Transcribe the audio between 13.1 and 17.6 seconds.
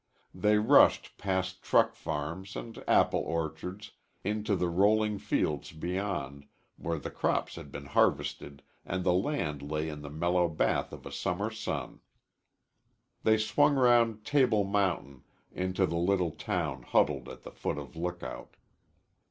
They swung round Table Mountain into the little town huddled at the